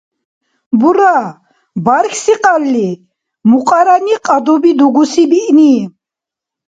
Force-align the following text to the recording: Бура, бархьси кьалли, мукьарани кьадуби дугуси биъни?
Бура, 0.79 1.17
бархьси 1.85 2.35
кьалли, 2.43 2.89
мукьарани 3.49 4.15
кьадуби 4.25 4.71
дугуси 4.79 5.23
биъни? 5.29 5.73